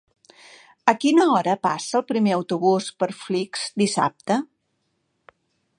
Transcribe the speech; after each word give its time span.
A 0.93 0.95
quina 1.03 1.27
hora 1.33 1.53
passa 1.67 1.99
el 1.99 2.05
primer 2.13 2.33
autobús 2.39 2.89
per 3.03 3.11
Flix 3.21 3.69
dissabte? 3.83 4.41